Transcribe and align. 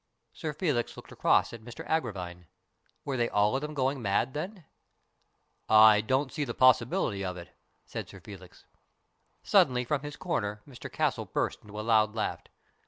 Sir 0.33 0.51
Felix 0.51 0.97
looked 0.97 1.11
across 1.11 1.53
at 1.53 1.61
Mr 1.61 1.87
Agravine. 1.87 2.47
Were 3.05 3.17
they 3.17 3.29
all 3.29 3.55
of 3.55 3.61
them 3.61 3.75
going 3.75 4.01
mad, 4.01 4.33
then?" 4.33 4.65
I 5.93 6.01
don't 6.03 6.33
see 6.33 6.43
the 6.43 6.55
possibility 6.55 7.23
of 7.23 7.37
it," 7.37 7.49
said 7.85 8.09
Sir 8.09 8.19
Felix. 8.19 8.65
Suddenly 9.43 9.85
from 9.85 10.01
his 10.01 10.15
corner 10.15 10.63
Mr 10.67 10.91
Castle 10.91 11.25
burst 11.25 11.61
into 11.61 11.79
a 11.79 11.83
loud 11.85 12.15
laugh. 12.15 12.41